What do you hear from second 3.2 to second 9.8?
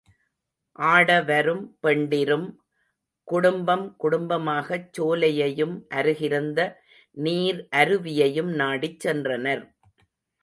குடும்பம் குடும்பமாகச் சோலையையும் அருகிருந்த நீர் அருவியையும் நாடிச் சென்றனர்.